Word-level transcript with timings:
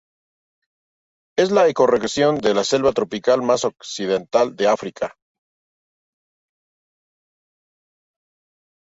Es 1.37 1.51
la 1.51 1.67
ecorregión 1.67 2.39
de 2.39 2.63
selva 2.63 2.91
tropical 2.91 3.43
más 3.43 3.65
occidental 3.65 4.55
de 4.55 4.67
África. 4.67 5.13